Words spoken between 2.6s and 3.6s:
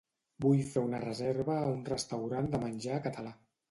menjar català